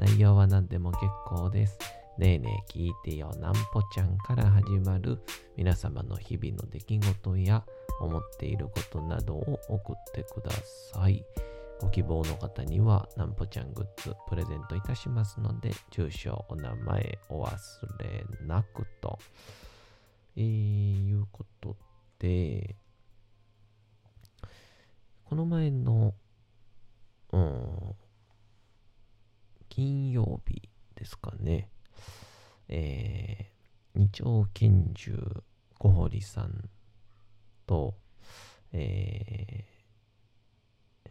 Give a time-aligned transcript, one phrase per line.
[0.00, 1.78] 内容は何でも結構です。
[2.16, 5.18] ねえねえ聞いてよなんぽちゃんから始まる
[5.56, 7.62] 皆様の日々の出来事や
[8.00, 10.50] 思っていることなどを送ってくだ
[10.94, 11.22] さい。
[11.82, 17.56] ご希望の方にはなんぽちゃんグッズプレゼントいたしますので、住所、お名前お忘
[17.98, 19.18] れなくと。
[20.34, 21.76] えー、いうこと
[22.18, 22.74] で、
[25.24, 26.14] この前の、
[27.32, 27.94] うん、
[29.80, 31.70] 金曜日ですかね。
[32.68, 35.16] えー、二丁拳銃
[35.78, 36.68] 小堀さん
[37.66, 37.94] と、
[38.74, 41.10] えー、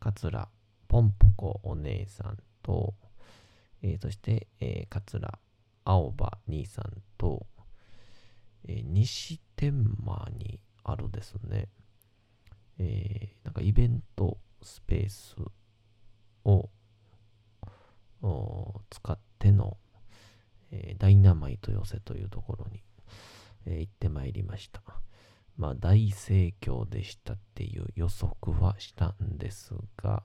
[0.00, 0.48] 桂
[0.88, 2.94] ポンポコお姉さんと、
[3.82, 5.38] えー、そして、えー、桂
[5.84, 7.46] 青葉兄さんと、
[8.66, 9.72] えー、西天
[10.04, 11.68] 満にあるですね、
[12.80, 15.36] えー、なんかイベントスペース
[16.44, 16.68] を
[18.90, 19.76] 使っての、
[20.70, 22.82] えー、ダイナマイト寄せというところに、
[23.66, 24.82] えー、行ってまいりました。
[25.56, 30.22] まあ大盛況でしたっていう予測はしたんですが、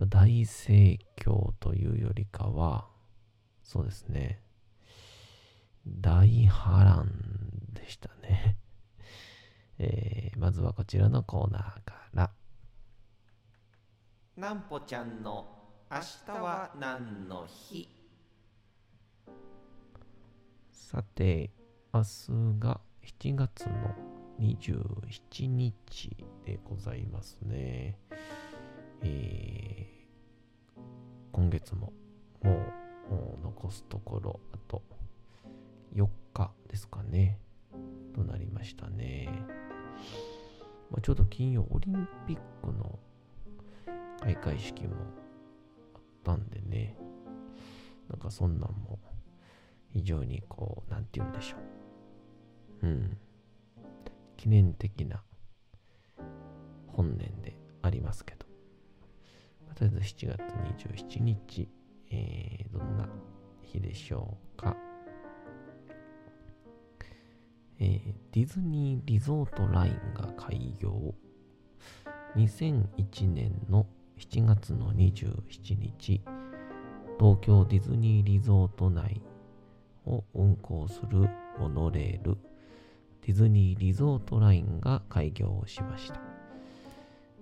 [0.00, 2.88] 大盛況というよりかは、
[3.62, 4.40] そうですね、
[5.86, 7.10] 大波乱
[7.74, 8.56] でしたね。
[9.78, 12.32] えー、まずはこちらのコーナーから。
[14.36, 15.59] なんぽちゃんの
[15.92, 17.88] 明日は何の日？
[20.70, 21.50] さて、
[21.92, 22.30] 明日
[22.60, 23.96] が7月の
[24.38, 27.98] 27日でございますね。
[29.02, 30.80] えー、
[31.32, 31.92] 今月も
[32.40, 32.52] も
[33.10, 34.84] うもう残すところあと
[35.96, 37.40] 4日ですかね。
[38.14, 39.28] となりましたね。
[40.88, 42.96] まあ、ちょうど金曜オリンピックの
[44.20, 44.94] 開会式も
[46.34, 46.96] ったんでね。
[48.08, 48.98] なんかそんなんも
[49.92, 51.56] 非常にこう、なんて言うんでしょ
[52.82, 52.86] う。
[52.86, 53.18] うん。
[54.36, 55.22] 記念的な
[56.88, 58.46] 本年でありますけど。
[59.74, 60.40] とりあえず7月
[60.84, 61.68] 27日、
[62.10, 63.08] えー、どんな
[63.62, 64.76] 日でしょうか。
[67.78, 71.14] えー、ディズニーリゾートラインが開業。
[72.36, 73.86] 2001年の
[74.20, 76.20] 7月の27日、
[77.18, 79.22] 東京ディズニーリゾート内
[80.04, 81.26] を運行する
[81.58, 82.36] モノレール、
[83.26, 86.20] ディズニーリゾートラインが開業しました。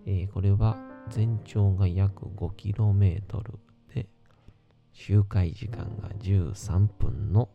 [0.06, 0.78] えー、これは
[1.10, 3.58] 全長が約 5km
[3.92, 4.06] で、
[4.92, 7.48] 周回時間が13分の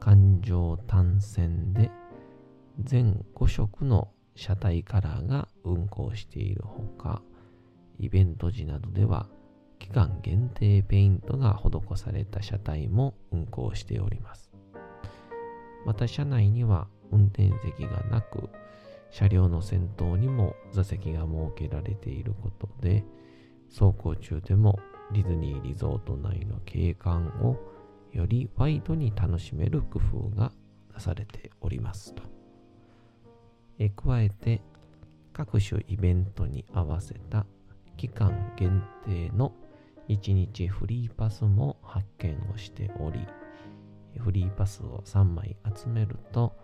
[0.00, 1.90] 環状単線で、
[2.80, 7.20] 全5色の車体カラーが運行しているほか、
[7.98, 9.28] イベント時などでは
[9.78, 14.50] 期間限定ペイントが施された車体も運行しております。
[15.84, 18.50] また車内には運転席がなく、
[19.10, 23.04] 車両の先頭にも座席が設けられていることで、
[23.68, 24.78] 走行中でも
[25.12, 27.56] ディズニーリゾート内の景観を
[28.12, 30.50] よりワイドに楽しめる工夫が
[30.92, 32.22] なされておりますと。
[33.78, 34.62] え加えて、
[35.32, 37.46] 各種イベントに合わせた
[37.96, 39.52] 期間限定の
[40.08, 43.26] 1日フリーパスも発見をしており、
[44.18, 46.54] フリーパスを3枚集めると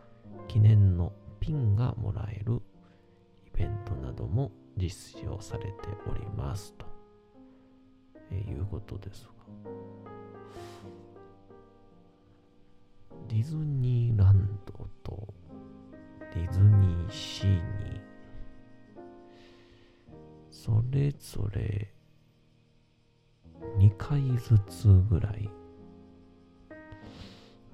[0.48, 2.60] 記念のピンがもらえる
[3.46, 5.72] イベントなども実施をされて
[6.10, 6.86] おりますと、
[8.30, 9.32] えいうことですが。
[13.28, 15.34] ディズニーランドと
[16.34, 17.48] ディズニーシー
[17.84, 17.91] に
[20.52, 21.92] それぞれ
[23.78, 25.48] 2回ずつぐらい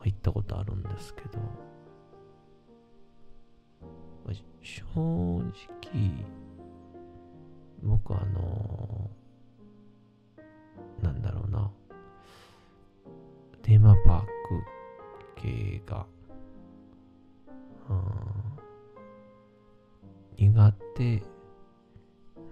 [0.04, 1.38] 行ったことあるんですけど、
[4.62, 5.44] 正直、
[7.82, 9.10] 僕あの
[11.02, 11.70] なんだろうな、
[13.62, 14.26] テーマパーク
[15.36, 16.06] 系が、
[17.90, 18.02] うん、
[20.36, 21.22] 苦手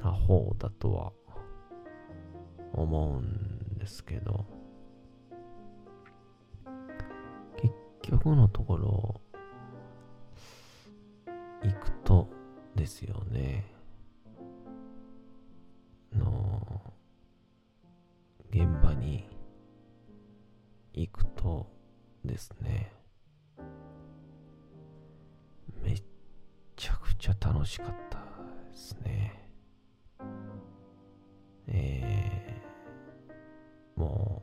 [0.06, 1.12] な方だとは
[2.73, 4.47] 思うんですけど、
[7.56, 9.20] 結局のところ、
[11.64, 12.29] 行くと
[12.76, 13.67] ですよね。
[16.14, 16.94] の、
[18.50, 19.29] 現場に
[20.93, 21.67] 行くと
[22.25, 22.93] ですね、
[25.82, 26.03] めっ
[26.76, 28.19] ちゃくちゃ楽しかった
[28.70, 29.45] ですね。
[31.69, 34.43] えー、も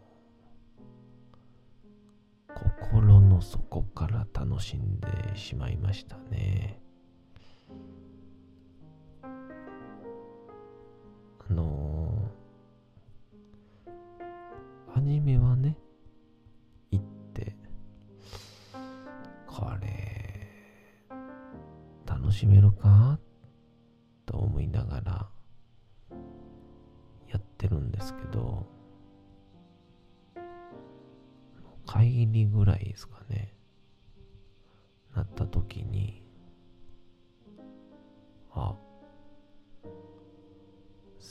[2.50, 6.83] う、心の底から楽しんでしまいましたね。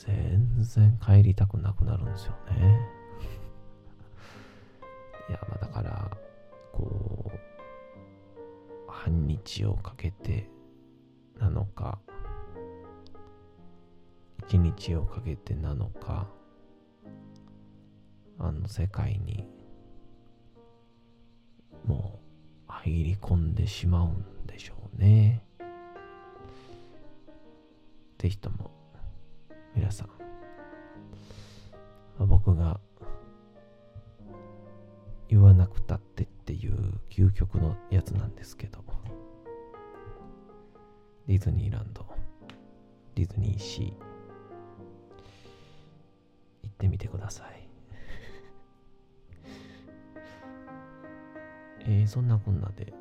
[0.05, 2.77] 全然帰りたくなくなるんですよね。
[5.29, 6.17] いや、まあだから、
[6.73, 10.49] こう、半日をかけて
[11.37, 11.99] なのか、
[14.39, 16.27] 一日をかけてなのか、
[18.39, 19.47] あの世界に
[21.85, 22.19] も
[22.67, 25.45] う入り込んでしまうんでしょうね。
[28.17, 28.72] ぜひとも
[29.75, 30.09] 皆さん、
[32.27, 32.79] 僕が
[35.27, 38.83] 言わなくたってっていう究極のやつなんですけど、
[41.27, 42.05] ディズニーランド、
[43.15, 43.93] ディズニーシー、行
[46.67, 47.67] ってみてください。
[51.85, 52.93] えー、そんなこんなで、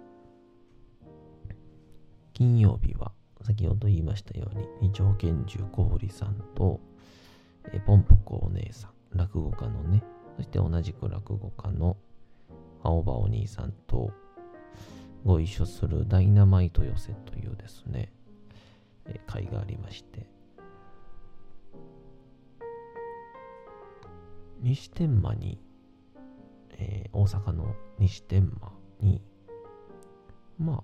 [2.32, 3.11] 金曜日は
[3.42, 6.80] 先ほど言いましたように、二条拳銃小堀さんと、
[7.72, 10.02] えポンポコお姉さん、落語家のね、
[10.36, 11.96] そして同じく落語家の
[12.82, 14.12] 青葉お兄さんと
[15.24, 18.12] ご一緒するダイナマイト寄せというですね、
[19.06, 20.26] え会がありまして、
[24.60, 25.58] 西天満に、
[26.78, 29.20] えー、大阪の西天満に、
[30.58, 30.82] ま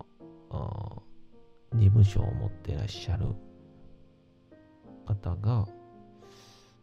[0.50, 1.07] あ、あ
[1.74, 3.26] 事務所を持ってらっしゃる
[5.06, 5.66] 方が、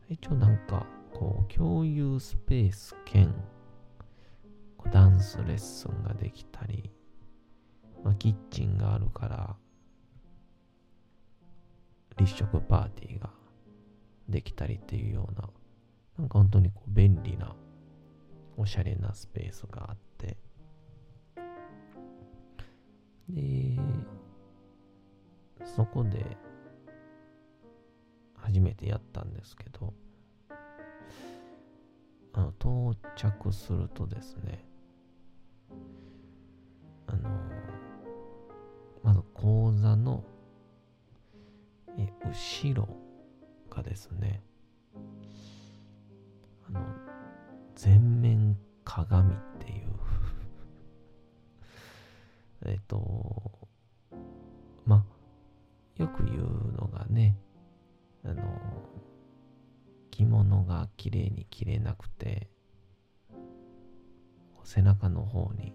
[0.09, 3.33] 一応なんか、こう、共有スペース兼、
[4.91, 6.91] ダンスレッスンができたり、
[8.03, 9.55] まあ、キッチンがあるから、
[12.17, 13.29] 立食パーティーが
[14.29, 15.49] できたりっていうような、
[16.19, 17.55] なんか本当にこう便利な、
[18.57, 20.37] おしゃれなスペースがあって、
[23.29, 23.41] で、
[25.65, 26.37] そこで
[28.35, 29.93] 初めてやったんですけど、
[32.33, 34.63] あの到着するとですね、
[37.07, 37.29] あの、
[39.03, 40.23] まず講座の
[41.97, 42.87] え後ろ
[43.69, 44.41] がですね、
[46.67, 46.81] あの、
[47.75, 49.89] 全面鏡っていう
[52.65, 53.67] えっと、
[54.85, 55.14] まあ、
[55.97, 57.37] よく言うのがね、
[58.23, 58.43] あの、
[60.11, 62.49] 着物が綺麗に着れなくて、
[64.63, 65.73] 背中の方に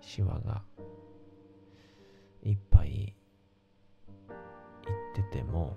[0.00, 0.62] シワが
[2.42, 3.14] いっぱいいっ
[5.14, 5.76] てても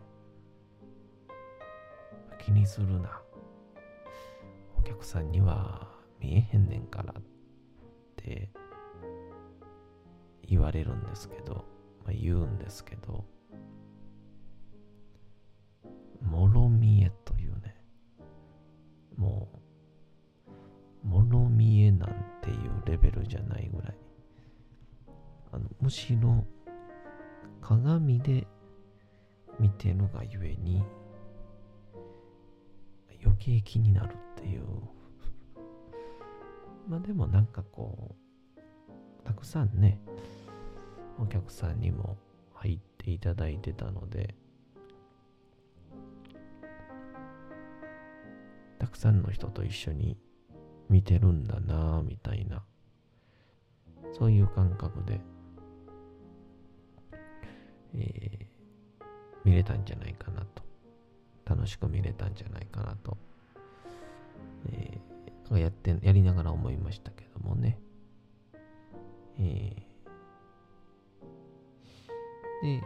[2.40, 3.22] 気にするな。
[4.78, 5.88] お客さんには
[6.20, 7.24] 見えへんねんからっ
[8.16, 8.50] て
[10.48, 11.66] 言われるんですけど、
[12.06, 13.24] まあ、言うんですけど、
[16.22, 17.76] もろ見えというね、
[19.18, 19.50] も
[21.04, 23.96] う、もろ見えなんていうレベルじゃないぐらい、
[25.52, 26.46] あのむしろ
[27.62, 28.48] 鏡で
[29.60, 30.84] 見てるがゆえに、
[33.24, 34.64] 余計気になるっていう、
[36.90, 38.16] まあでもなんかこ
[38.58, 40.00] う、たくさんね、
[41.22, 42.18] お客さんにも
[42.56, 44.34] 入っていただいてたので、
[48.80, 50.18] たくさんの人と一緒に
[50.90, 52.64] 見てるんだなぁみたいな、
[54.18, 55.22] そういう感覚で、
[57.96, 58.52] えー
[59.44, 60.64] 見れたんじゃないかなと、
[61.46, 63.18] 楽しく見れたんじゃないかなと、
[64.72, 67.78] えーやって、やりながら思いましたけどもね。
[69.38, 69.91] えー
[72.62, 72.82] で、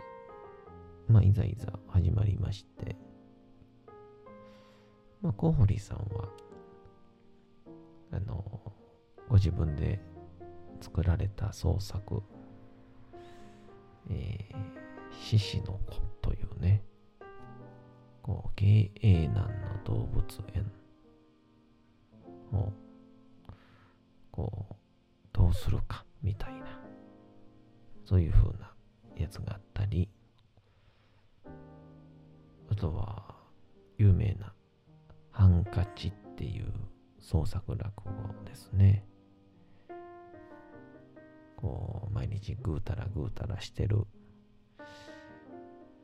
[1.07, 2.95] まあ、いざいざ始まりまして、
[5.21, 6.29] まあ、小堀さんは、
[8.11, 8.43] あの、
[9.27, 9.99] ご自分で
[10.79, 12.21] 作られた創作、
[14.09, 14.55] えー、
[15.11, 16.81] 獅子の子というね、
[18.21, 20.71] こう、経営難の動物園
[22.53, 22.71] を、
[24.31, 24.75] こう、
[25.33, 26.79] どうするか、みたいな、
[28.05, 28.74] そういう風な
[29.15, 30.09] やつがあったり、
[32.69, 33.35] あとは、
[33.97, 34.53] 有名な、
[35.31, 36.73] ハンカチっていう
[37.19, 38.11] 創作落語
[38.45, 39.05] ですね。
[41.55, 44.05] こう、毎日ぐうたらぐうたらしてる、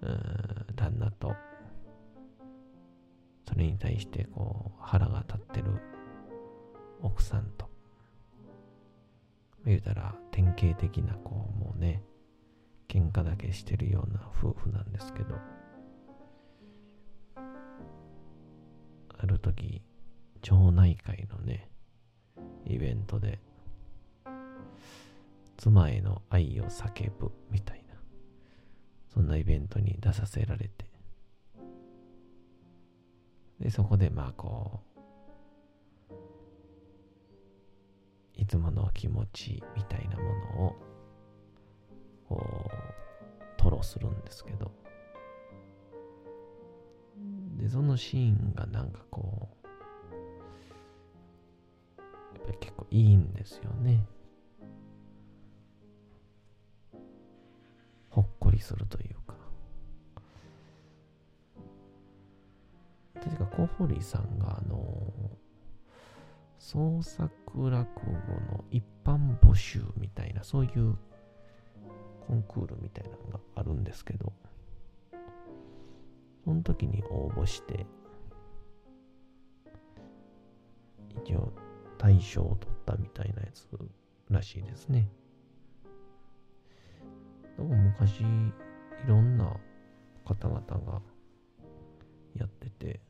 [0.01, 1.36] うん、旦那と、
[3.48, 5.72] それに対してこう、腹が立ってる
[7.01, 7.70] 奥さんと、
[9.65, 12.01] 言うたら典型的なこう、もうね、
[12.91, 15.38] 喧嘩だけしてるような夫婦なんですけど、
[19.17, 19.81] ある時、
[20.41, 21.69] 町内会のね、
[22.65, 23.39] イベントで、
[25.55, 27.95] 妻への愛を叫ぶみたいな、
[29.13, 30.86] そんなイベントに出させられて、
[33.62, 34.81] で、そこでまあこ
[36.10, 36.12] う、
[38.36, 40.24] いつもの気持ちみたいなも
[40.57, 40.90] のを、
[43.83, 44.71] するんですけど、
[47.57, 49.67] で、そのシーンがなんかこう、
[52.35, 54.03] やっぱり結構いいんですよね。
[58.09, 59.35] ほっこりするというか。
[63.21, 65.13] てか、小堀さんがあの、
[66.57, 68.11] 創作落語
[68.51, 70.97] の一般募集みたいな、そういう
[72.31, 74.31] コンクールみたいなのがあるんですけど、
[76.45, 77.85] その時に応募して、
[81.25, 81.51] 一応
[81.97, 83.67] 大賞を取ったみたいなやつ
[84.29, 85.09] らしいですね。
[87.57, 88.25] でも昔、い
[89.05, 89.53] ろんな
[90.23, 91.01] 方々が
[92.38, 93.01] やってて、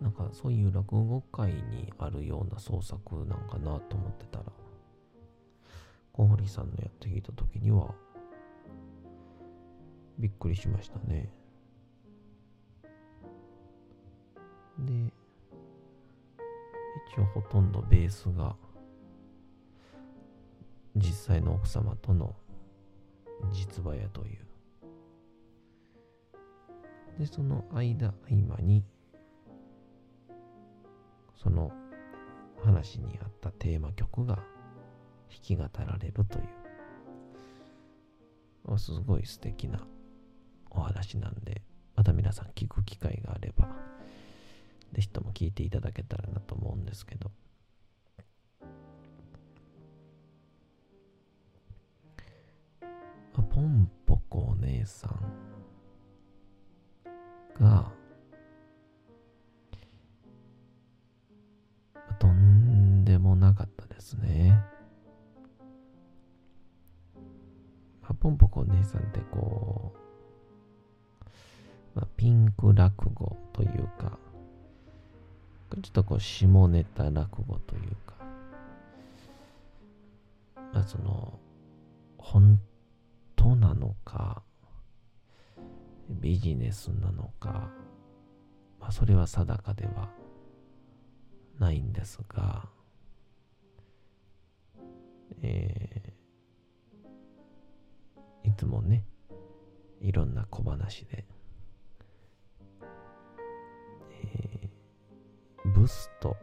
[0.00, 4.44] なんかそういう落語会にあるような創作なんかなと思ってたら、
[6.12, 7.94] 小堀さんのやって聞いた時には、
[10.18, 11.32] びっくりしましたね。
[14.78, 14.92] で、
[17.14, 18.54] 一応ほとんどベースが、
[20.94, 22.36] 実際の奥様との
[23.50, 24.46] 実話やという。
[27.18, 28.84] で、その間、合間に、
[31.36, 31.72] その
[32.62, 34.38] 話にあったテーマ曲が
[35.32, 36.42] 弾き語られるとい
[38.74, 39.86] う、すごい素敵な
[40.70, 41.62] お話なんで、
[41.96, 43.68] また皆さん聞く機会があれば、
[44.92, 47.30] ぜひとも聞いていただけたらなと思うんですけど、
[53.34, 55.08] ポンポコお姉さ
[57.58, 57.90] んが、
[62.18, 64.58] とんでもなかったですね。
[68.22, 69.92] ポンポコお姉さんってこ
[71.20, 71.26] う、
[71.96, 74.16] まあ、ピンク落語というか、
[75.82, 78.14] ちょっとこう下ネタ落語というか、
[80.72, 81.36] まあその、
[82.16, 82.60] 本
[83.34, 84.44] 当なのか、
[86.08, 87.70] ビジネスなのか、
[88.78, 90.08] まあそれは定かでは
[91.58, 92.68] ないんですが、
[95.42, 96.21] えー、
[98.52, 99.02] いつもね、
[100.02, 101.24] いろんな小話で、
[104.10, 106.36] えー、ブスと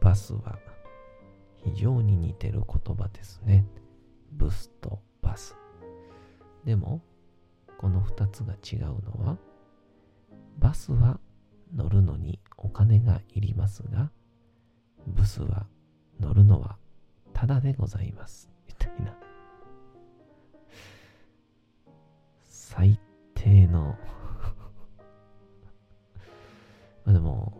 [0.00, 0.56] バスは
[1.56, 3.66] 非常に似てる言葉ですね。
[4.30, 5.56] ブスとバス。
[6.64, 7.02] でも、
[7.78, 9.38] この二つが違うのは、
[10.60, 11.18] バスは
[11.74, 14.12] 乗るのにお金がいりますが、
[15.08, 15.66] ブスは
[16.20, 16.78] 乗るのは
[17.32, 18.48] ただでございます。
[18.68, 19.21] みたいな。
[22.74, 22.98] 最
[23.34, 23.98] 低の
[27.04, 27.52] まあでも、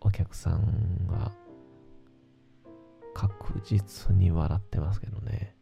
[0.00, 1.32] お客さんは
[3.12, 5.56] 確実に笑ってますけどね。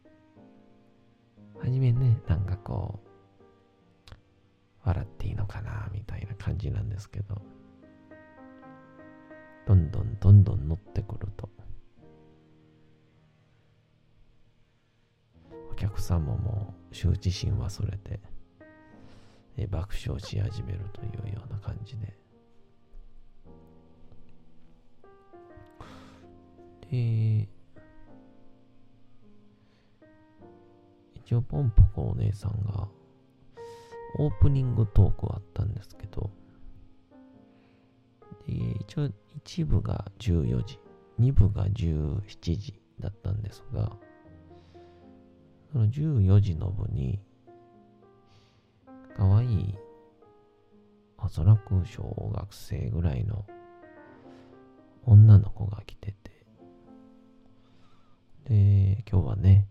[1.57, 3.09] はじめね、なんかこう、
[4.83, 7.41] 笑っていいのかな、みたいな感じなんですけど、
[9.65, 11.49] どんどんどんどん乗ってくると、
[15.81, 18.19] 客さんも羞恥心忘れて、
[19.57, 22.15] え爆笑し始めるというような感じで。
[26.91, 27.49] で、
[31.15, 32.87] 一応ポンポコお姉さんが、
[34.19, 36.29] オープニングトークはあったんですけど、
[38.45, 39.09] で一応
[39.43, 40.79] 1部が14時、
[41.19, 43.97] 2部が17時だったんですが、
[45.71, 47.19] その14時の部に、
[49.15, 49.75] かわいい、
[51.17, 53.45] おそらく小学生ぐらいの
[55.05, 56.31] 女の子が来てて、
[58.45, 59.67] で、今日はね、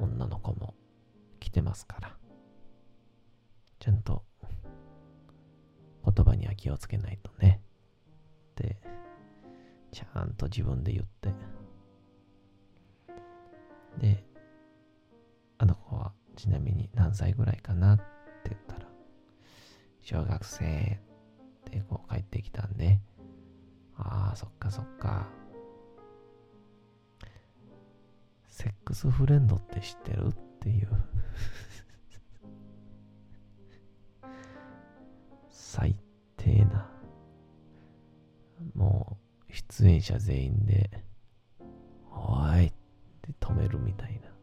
[0.00, 0.74] 女の子も
[1.38, 2.16] 来てますから、
[3.78, 4.24] ちゃんと
[6.04, 7.60] 言葉には気をつけないとね。
[8.52, 8.78] って
[9.92, 11.34] ちゃんと自分で言って。
[14.00, 14.24] で、
[15.58, 18.04] あの子はちなみに何歳ぐらいかなって
[18.50, 18.86] 言ったら、
[20.00, 21.00] 小学生
[21.68, 23.00] ってこう帰ってきたんで、
[23.96, 25.28] ああ、そっかそっか。
[28.48, 30.88] セックスフレンドって知ってるっていう
[35.50, 35.94] 最
[36.36, 36.90] 低な。
[38.74, 40.90] もう、出演者全員で、
[42.10, 42.72] おいっ
[43.20, 44.35] て止めるみたいな。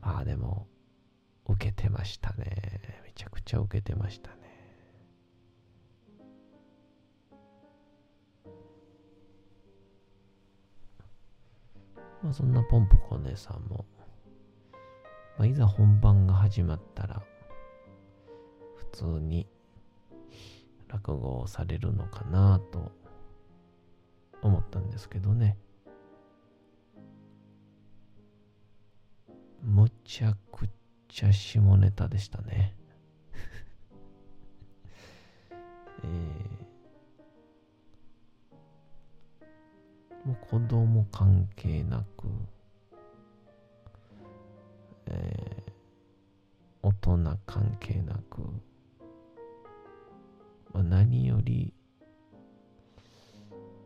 [0.00, 0.66] まあでも、
[1.46, 3.00] 受けてましたね。
[3.04, 4.36] めちゃくちゃ受けてましたね。
[12.22, 13.86] まあそんなポンポコ姉さんも、
[15.38, 17.22] まあ、いざ本番が始まったら、
[18.76, 19.48] 普通に
[20.88, 22.92] 落語をされるのかなと
[24.42, 25.56] 思ったんですけどね。
[30.08, 30.66] ちゃく
[31.06, 32.74] ちゃ下ネタでしたね。
[36.02, 42.26] えー、もう子供関係なく、
[45.08, 45.72] えー、
[46.82, 48.40] 大人関係なく、
[50.72, 51.74] まあ、何より、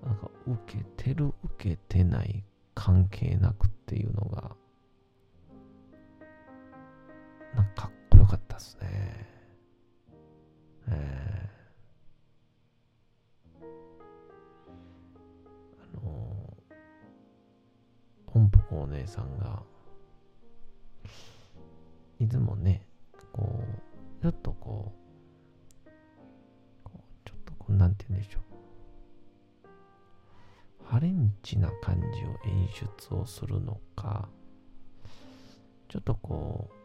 [0.05, 2.45] なんか受けてる受けてない
[2.77, 4.55] 関係なくっていうのが、
[7.55, 8.89] なんかかっこよかったっすね。
[10.89, 13.65] えー、
[15.81, 19.63] あのー、ポンポコお姉さんが、
[22.19, 22.87] いつもね、
[23.33, 23.65] こ
[24.21, 24.93] う、ちょっとこ
[25.87, 25.91] う、
[26.85, 28.43] こうちょっとこう、なんて言うんでしょう。
[30.85, 34.29] ハレンチな感じを演出をするのか、
[35.89, 36.82] ちょっとこう、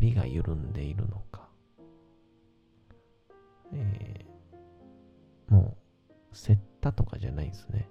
[0.00, 1.46] 旅が緩んでいるのか、
[3.74, 5.76] えー、も
[6.32, 7.86] う、セッタとかじゃないんですね。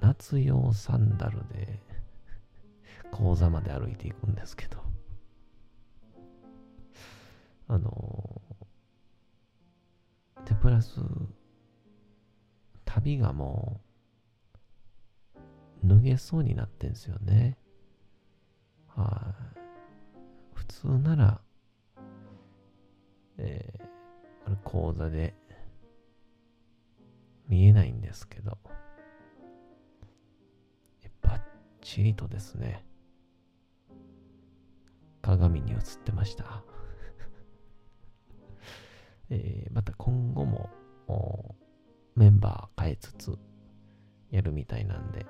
[0.00, 1.80] 夏用サンダルで
[3.12, 4.78] 講座まで歩いていくんですけど、
[7.68, 8.42] あの
[10.44, 11.00] で、プラス、
[12.84, 13.80] 旅がも
[15.84, 17.56] う、脱げそうになってんすよね。
[18.88, 19.47] はい、
[20.68, 21.40] 通なら、
[23.38, 23.82] えー、
[24.46, 25.34] あれ講座で
[27.48, 28.58] 見えないんですけど、
[31.22, 31.40] バッ
[31.80, 32.84] チリとですね、
[35.22, 36.62] 鏡に映ってました。
[39.30, 40.70] えー、また今後も
[42.14, 43.38] メンバー変えつつ
[44.30, 45.26] やるみたいなんで、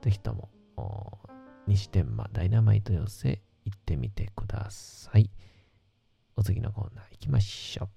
[0.00, 0.50] ぜひとも
[1.66, 5.28] 西天満ダイナマイト寄せ行ってみてください。
[6.36, 7.88] お次のコーナー行きましょう。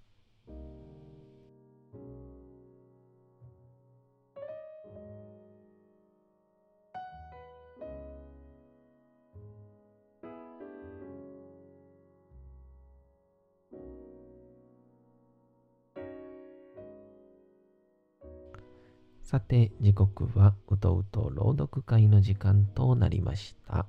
[19.22, 23.86] さて時刻はうとうと朗読会の時間となりました。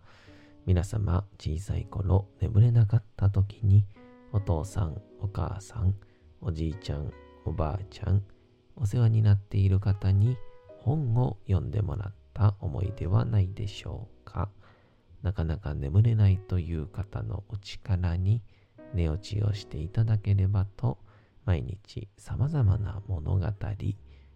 [0.66, 3.86] 皆様、小さい頃眠れなかった時に、
[4.32, 5.94] お父さん、お母さん、
[6.40, 7.12] おじいちゃん、
[7.44, 8.22] おばあちゃん、
[8.76, 10.36] お世話になっている方に
[10.78, 14.50] 本を読んでもらった思い出はないでしょうか。
[15.22, 18.42] なかなか眠れないという方のお力に
[18.94, 20.98] 寝落ちをしていただければと、
[21.44, 23.46] 毎日様々な物語、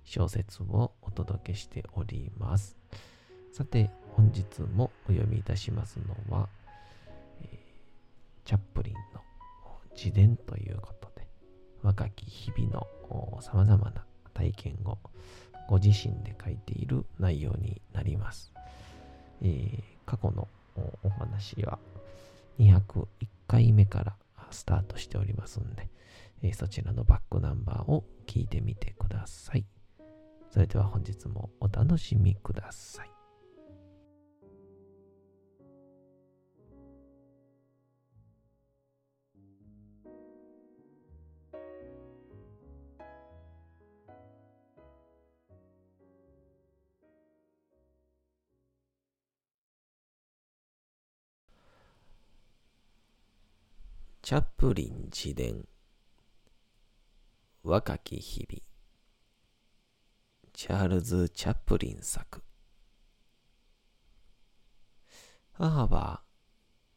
[0.04, 2.83] 小説をお届けしております。
[3.54, 6.48] さて、本日もお読みいたしますのは、
[7.40, 7.48] えー、
[8.44, 9.20] チャップリンの
[9.96, 11.28] 自伝ということで、
[11.80, 14.98] 若き日々の様々な体験を
[15.68, 18.52] ご自身で書いている内容になります。
[19.40, 20.48] えー、過去の
[21.04, 21.78] お話は
[22.58, 23.06] 201
[23.46, 24.16] 回目から
[24.50, 25.88] スタートしておりますんで、
[26.42, 29.64] えー、そちらのバックナンバーを聞いてみてください。
[30.50, 33.13] それでは本日もお楽しみください。
[54.24, 55.68] チャップリン自伝。
[57.62, 58.62] 若き日々。
[60.54, 62.42] チャールズ・チャップリン作。
[65.52, 66.22] 母は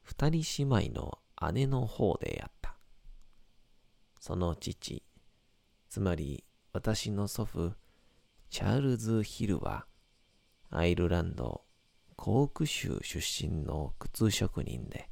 [0.04, 1.20] 二人姉妹の
[1.52, 2.78] 姉の方であった。
[4.22, 5.04] その父、
[5.90, 7.74] つまり私の祖父、
[8.50, 9.86] チャールズ・ヒルは、
[10.70, 11.66] アイルランド、
[12.16, 15.10] コーク州出身の靴職人で、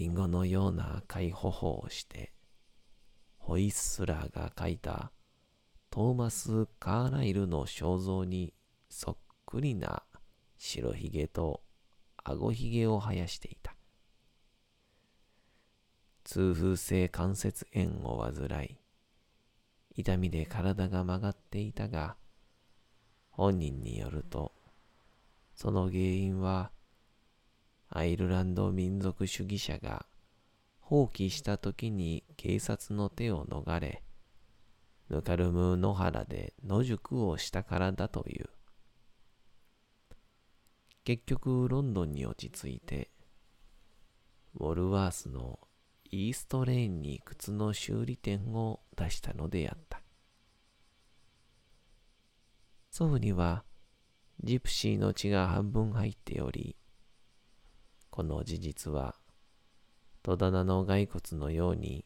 [0.00, 2.32] リンゴのような赤い頬をして、
[3.36, 5.12] ホイッスラーが描いた
[5.90, 8.54] トーマス・カーライルの肖像に
[8.88, 10.02] そっくりな
[10.56, 11.60] 白ひげと
[12.24, 13.76] 顎ひげを生やしていた。
[16.24, 18.78] 痛風性関節炎を患い、
[19.96, 22.16] 痛みで体が曲がっていたが、
[23.28, 24.54] 本人によると、
[25.54, 26.70] その原因は、
[27.90, 30.06] アイルランド民族主義者が
[30.78, 34.02] 放棄した時に警察の手を逃れ、
[35.08, 38.48] ぬかるむ野原で野宿をしたからだという。
[41.02, 43.10] 結局ロンドンに落ち着いて、
[44.54, 45.58] ウォルワースの
[46.12, 50.00] イーストレーンに靴の修理店を出したのであった。
[52.90, 53.64] 祖父には
[54.42, 56.76] ジプシーの血が半分入っており、
[58.10, 59.14] この事実は
[60.22, 62.04] 戸棚の骸骨のように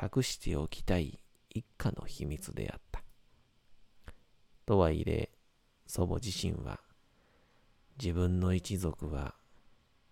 [0.00, 3.02] 隠しておきたい一家の秘密であった。
[4.66, 5.30] とはいえ、
[5.86, 6.80] 祖母自身は、
[7.98, 9.34] 自分の一族は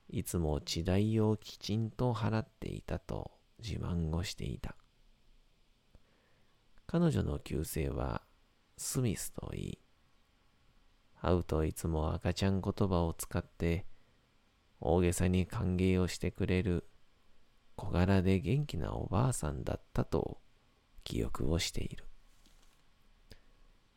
[0.09, 4.75] いつも地代をきちんと払っていたと自慢をしていた。
[6.87, 8.23] 彼女の旧姓は
[8.79, 9.79] スミスといい、
[11.21, 13.85] 会うといつも赤ちゃん言葉を使って
[14.87, 16.87] 大げさに歓迎をしてくれる
[17.75, 20.39] 小柄で元気なおばあさんだったと
[21.05, 22.05] 記憶をしている。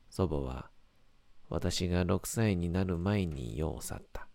[0.10, 0.72] 祖母は
[1.50, 4.30] 私が6歳になる前に世を去った。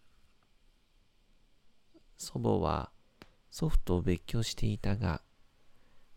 [2.19, 2.93] 祖母は
[3.51, 5.23] 祖父と別居していたが、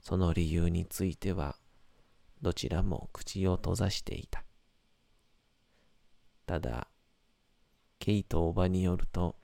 [0.01, 1.55] その理由については
[2.41, 4.43] どちらも口を閉ざしていた。
[6.45, 6.89] ただ、
[7.99, 9.37] ケイとおばによると、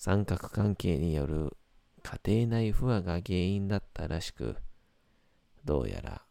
[0.00, 1.56] 三角関係による
[2.04, 4.54] 家庭内不和が原因だったらしく、
[5.64, 6.22] どうやら、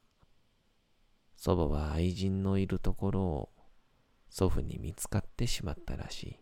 [1.35, 3.49] 祖母は愛人のいるところを
[4.29, 6.39] 祖父に見つかってしまったらしい。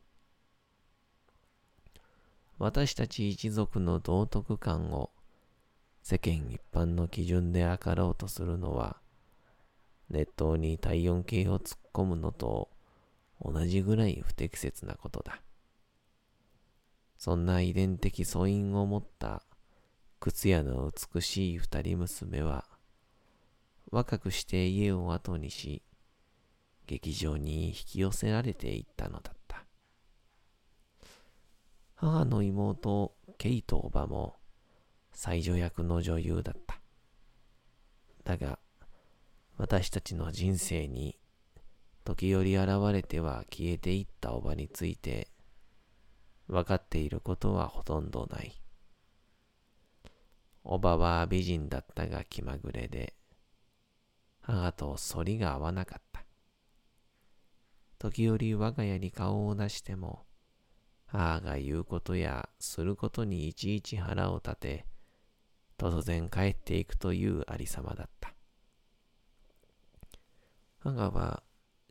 [2.59, 5.09] 私たち一族の道徳観を
[6.03, 8.97] 世間一般の基準で測ろうとするのは、
[10.11, 12.69] 熱湯に体温計を突っ込むのと
[13.41, 15.41] 同じぐらい不適切なことだ。
[17.17, 19.43] そんな遺伝的素因を持った
[20.19, 22.65] 靴屋の美しい二人娘は、
[23.91, 25.83] 若くして家を後にし、
[26.87, 29.65] 劇場に引き寄せられていったのだった。
[31.95, 34.35] 母の妹、ケイトおばも、
[35.13, 36.81] 最女役の女優だった。
[38.23, 38.59] だが、
[39.57, 41.17] 私たちの人生に、
[42.03, 45.29] 時折現れては消えていったおばについて、
[46.47, 48.53] 分かっていることはほとんどない。
[50.63, 53.13] おばは美人だったが気まぐれで、
[54.39, 56.23] 母と反りが合わなかった。
[57.99, 60.25] 時折我が家に顔を出しても、
[61.05, 64.85] 母が言うことやすることにいちいち腹を立て、
[65.77, 68.33] 突然帰っていくというありさまだった。
[70.79, 71.43] 母は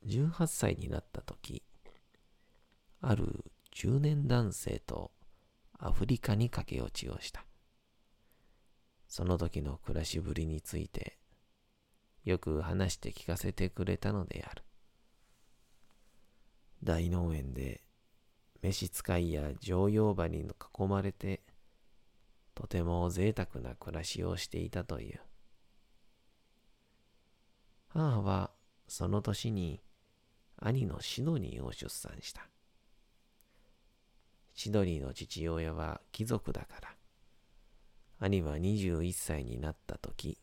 [0.07, 1.63] 18歳になった時、
[3.03, 5.11] ある中年男性と
[5.79, 7.45] アフリカに駆け落ちをした。
[9.09, 11.19] その時の暮らしぶりについて、
[12.25, 14.63] よく話して聞かせてくれたのである。
[16.85, 17.83] 大農園で
[18.63, 21.43] 召使いや常用馬に囲まれて、
[22.55, 25.21] とても贅沢な暮らしをしていたという。
[27.89, 28.53] 母は
[28.87, 29.83] その年に
[30.57, 32.49] 兄のシドニーを出産した。
[34.55, 36.95] シドニーの父親は貴族だから、
[38.21, 40.39] 兄は21歳になった時、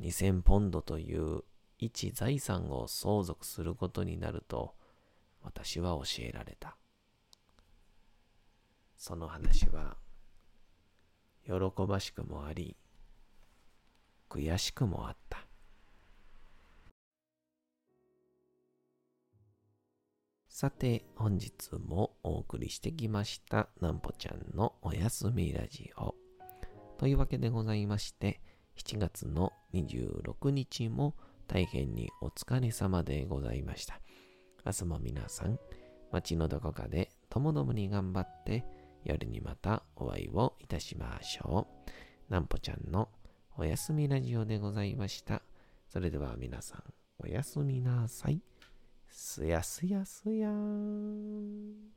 [0.00, 1.42] 2000ポンドという
[1.78, 4.74] 一財産を相続することになると
[5.42, 6.76] 私は教えられた。
[8.96, 9.96] その話は
[11.44, 11.52] 喜
[11.86, 12.76] ばしくもあり
[14.30, 15.45] 悔しくもあった。
[20.58, 21.52] さて、本日
[21.86, 26.14] もお送りしてきました、なんぽちゃんのおやすみラジオ。
[26.96, 28.40] というわけでございまして、
[28.78, 31.14] 7月の26日も
[31.46, 34.00] 大変にお疲れ様でございました。
[34.64, 35.58] 明日も皆さん、
[36.10, 38.64] 街のどこかでともどもに頑張って、
[39.04, 41.68] 夜にまたお会いをいたしましょ
[42.30, 42.32] う。
[42.32, 43.10] なんぽちゃんの
[43.58, 45.42] おやすみラジオでございました。
[45.86, 46.82] それでは皆さん、
[47.18, 48.40] おやすみなさい。
[49.10, 51.96] すやすやすやーん。